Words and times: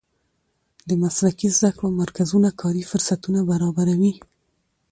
د 0.87 0.89
مسلکي 1.03 1.47
زده 1.55 1.71
کړو 1.77 1.89
مرکزونه 2.01 2.49
کاري 2.61 2.83
فرصتونه 2.91 3.39
برابروي. 3.49 4.13